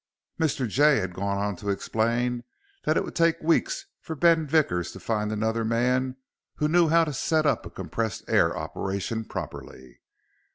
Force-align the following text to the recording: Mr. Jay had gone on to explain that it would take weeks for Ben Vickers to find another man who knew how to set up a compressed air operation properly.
Mr. 0.39 0.67
Jay 0.67 0.95
had 0.97 1.13
gone 1.13 1.37
on 1.37 1.55
to 1.55 1.69
explain 1.69 2.43
that 2.85 2.97
it 2.97 3.03
would 3.05 3.13
take 3.15 3.39
weeks 3.39 3.85
for 4.01 4.15
Ben 4.15 4.47
Vickers 4.47 4.91
to 4.93 4.99
find 4.99 5.31
another 5.31 5.63
man 5.63 6.15
who 6.55 6.67
knew 6.67 6.87
how 6.89 7.03
to 7.05 7.13
set 7.13 7.45
up 7.45 7.67
a 7.67 7.69
compressed 7.69 8.23
air 8.27 8.57
operation 8.57 9.23
properly. 9.25 10.01